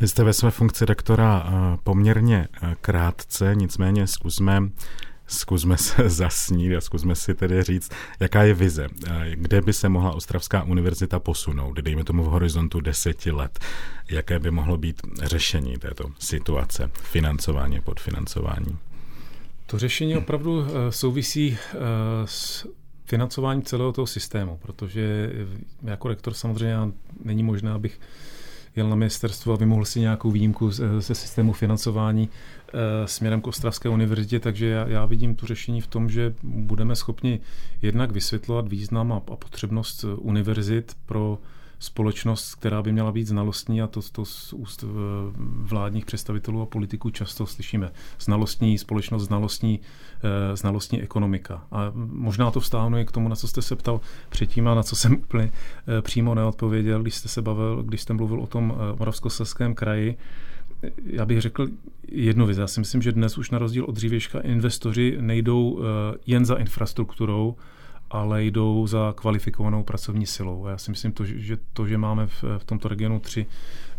Vy 0.00 0.08
jste 0.08 0.24
ve 0.24 0.32
své 0.32 0.50
funkci 0.50 0.84
rektora 0.84 1.46
eh, 1.46 1.78
poměrně 1.84 2.48
krátce, 2.80 3.54
nicméně 3.54 4.06
zkusme 4.06 4.62
zkusme 5.28 5.76
se 5.76 6.08
zasnít 6.10 6.76
a 6.76 6.80
zkusme 6.80 7.14
si 7.14 7.34
tedy 7.34 7.62
říct, 7.62 7.92
jaká 8.20 8.42
je 8.42 8.54
vize, 8.54 8.88
kde 9.34 9.60
by 9.60 9.72
se 9.72 9.88
mohla 9.88 10.12
Ostravská 10.12 10.62
univerzita 10.62 11.18
posunout, 11.18 11.76
dejme 11.76 12.04
tomu 12.04 12.22
v 12.22 12.26
horizontu 12.26 12.80
deseti 12.80 13.30
let, 13.30 13.58
jaké 14.10 14.38
by 14.38 14.50
mohlo 14.50 14.76
být 14.76 15.02
řešení 15.22 15.76
této 15.76 16.04
situace, 16.18 16.90
financování, 16.94 17.80
podfinancování. 17.80 18.78
To 19.66 19.78
řešení 19.78 20.16
opravdu 20.16 20.66
souvisí 20.90 21.58
s 22.24 22.66
financování 23.04 23.62
celého 23.62 23.92
toho 23.92 24.06
systému, 24.06 24.58
protože 24.62 25.32
jako 25.84 26.08
rektor 26.08 26.34
samozřejmě 26.34 26.76
není 27.24 27.42
možné, 27.42 27.70
abych 27.70 28.00
jel 28.76 28.88
na 28.88 28.96
ministerstvo 28.96 29.52
a 29.52 29.56
vymohl 29.56 29.84
si 29.84 30.00
nějakou 30.00 30.30
výjimku 30.30 30.70
ze, 30.70 31.14
systému 31.14 31.52
financování 31.52 32.28
směrem 33.04 33.40
k 33.40 33.46
Ostravské 33.46 33.88
univerzitě, 33.88 34.40
takže 34.40 34.66
já, 34.66 34.88
já 34.88 35.06
vidím 35.06 35.34
tu 35.34 35.46
řešení 35.46 35.80
v 35.80 35.86
tom, 35.86 36.10
že 36.10 36.34
budeme 36.42 36.96
schopni 36.96 37.40
jednak 37.82 38.10
vysvětlovat 38.10 38.68
význam 38.68 39.12
a, 39.12 39.16
a 39.16 39.36
potřebnost 39.36 40.04
univerzit 40.18 40.96
pro 41.06 41.38
společnost, 41.78 42.54
která 42.54 42.82
by 42.82 42.92
měla 42.92 43.12
být 43.12 43.26
znalostní 43.26 43.82
a 43.82 43.86
to, 43.86 44.00
to 44.12 44.24
z 44.24 44.52
úst 44.52 44.84
eh, 44.84 44.88
vládních 45.62 46.06
představitelů 46.06 46.62
a 46.62 46.66
politiků 46.66 47.10
často 47.10 47.46
slyšíme. 47.46 47.90
Znalostní 48.20 48.78
společnost, 48.78 49.22
znalostní, 49.22 49.80
eh, 50.52 50.56
znalostní 50.56 51.02
ekonomika. 51.02 51.62
A 51.70 51.92
možná 51.94 52.50
to 52.50 52.60
vstáhnu 52.60 52.98
i 52.98 53.04
k 53.04 53.12
tomu, 53.12 53.28
na 53.28 53.36
co 53.36 53.48
jste 53.48 53.62
se 53.62 53.76
ptal 53.76 54.00
předtím 54.28 54.68
a 54.68 54.74
na 54.74 54.82
co 54.82 54.96
jsem 54.96 55.12
úplně 55.14 55.50
eh, 55.98 56.02
přímo 56.02 56.34
neodpověděl, 56.34 57.02
když 57.02 57.14
jste 57.14 57.28
se 57.28 57.42
bavil, 57.42 57.82
když 57.82 58.00
jste 58.00 58.14
mluvil 58.14 58.40
o 58.40 58.46
tom 58.46 58.74
Moravskoslezském 58.98 59.74
kraji. 59.74 60.16
Já 61.06 61.26
bych 61.26 61.40
řekl 61.40 61.68
jednu 62.08 62.46
věc. 62.46 62.58
Já 62.58 62.66
si 62.66 62.80
myslím, 62.80 63.02
že 63.02 63.12
dnes 63.12 63.38
už 63.38 63.50
na 63.50 63.58
rozdíl 63.58 63.84
od 63.84 63.94
dřívějška 63.94 64.40
investoři 64.40 65.16
nejdou 65.20 65.80
jen 66.26 66.44
za 66.44 66.54
infrastrukturou, 66.54 67.56
ale 68.10 68.44
jdou 68.44 68.86
za 68.86 69.14
kvalifikovanou 69.16 69.82
pracovní 69.82 70.26
silou. 70.26 70.66
A 70.66 70.70
já 70.70 70.78
si 70.78 70.90
myslím, 70.90 71.12
to, 71.12 71.24
že 71.24 71.58
to, 71.72 71.86
že 71.86 71.98
máme 71.98 72.26
v, 72.26 72.44
v 72.58 72.64
tomto 72.64 72.88
regionu 72.88 73.20
tři 73.20 73.46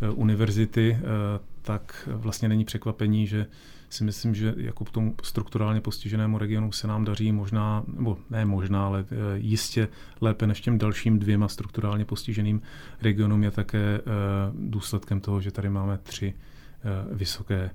eh, 0.02 0.10
univerzity, 0.10 0.98
eh, 1.00 1.04
tak 1.62 2.10
vlastně 2.14 2.50
není 2.50 2.66
překvapení, 2.66 3.28
že 3.28 3.46
si 3.90 4.04
myslím, 4.04 4.36
že 4.36 4.54
jako 4.58 4.86
k 4.86 4.92
tomu 4.92 5.16
strukturálně 5.24 5.82
postiženému 5.82 6.38
regionu 6.38 6.72
se 6.72 6.88
nám 6.88 7.06
daří 7.06 7.32
možná, 7.32 7.84
nebo 7.94 8.18
ne 8.30 8.46
možná, 8.46 8.86
ale 8.86 9.06
eh, 9.12 9.16
jistě 9.36 9.88
lépe 10.22 10.48
než 10.48 10.62
těm 10.62 10.78
dalším 10.78 11.20
dvěma 11.20 11.48
strukturálně 11.48 12.06
postiženým 12.06 12.62
regionům 13.02 13.44
je 13.44 13.52
také 13.52 14.02
důsledkem 14.54 15.20
toho, 15.20 15.42
že 15.42 15.52
tady 15.52 15.70
máme 15.70 15.98
tři 16.04 16.34
vysoké 17.12 17.70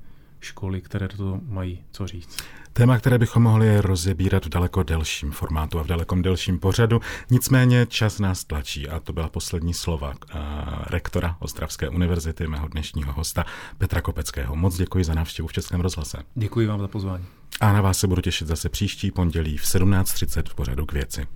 školy, 0.45 0.81
které 0.81 1.09
to 1.09 1.41
mají 1.49 1.85
co 1.91 2.07
říct. 2.07 2.37
Téma, 2.73 2.99
které 2.99 3.19
bychom 3.19 3.43
mohli 3.43 3.81
rozebírat 3.81 4.47
v 4.47 4.49
daleko 4.49 4.83
delším 4.83 5.33
formátu 5.33 5.79
a 5.79 5.83
v 5.83 5.87
dalekom 5.87 6.23
delším 6.23 6.59
pořadu, 6.59 7.01
nicméně 7.31 7.87
čas 7.87 8.19
nás 8.19 8.45
tlačí 8.45 8.89
a 8.89 9.01
to 9.01 9.13
byla 9.13 9.29
poslední 9.29 9.75
slova 9.75 10.09
uh, 10.09 10.41
rektora 10.87 11.37
Ostravské 11.39 11.89
univerzity, 11.89 12.47
mého 12.47 12.69
dnešního 12.69 13.13
hosta 13.13 13.45
Petra 13.79 14.01
Kopeckého. 14.01 14.57
Moc 14.57 14.77
děkuji 14.77 15.05
za 15.05 15.15
návštěvu 15.15 15.49
v 15.49 15.53
Českém 15.53 15.81
rozhlase. 15.81 16.19
Děkuji 16.35 16.67
vám 16.67 16.81
za 16.81 16.89
pozvání. 16.89 17.25
A 17.61 17.73
na 17.73 17.81
vás 17.81 17.99
se 17.99 18.07
budu 18.07 18.23
těšit 18.23 18.49
zase 18.49 18.69
příští 18.69 19.11
pondělí 19.11 19.57
v 19.57 19.65
17.30 19.65 20.43
v 20.49 20.55
pořadu 20.55 20.87
k 20.87 20.93
věci. 20.93 21.27